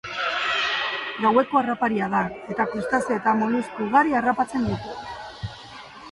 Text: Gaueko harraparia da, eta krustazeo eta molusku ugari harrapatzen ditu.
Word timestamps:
Gaueko 1.25 1.59
harraparia 1.59 2.07
da, 2.13 2.21
eta 2.53 2.65
krustazeo 2.71 3.17
eta 3.17 3.33
molusku 3.41 3.85
ugari 3.89 4.15
harrapatzen 4.21 4.65
ditu. 4.71 4.97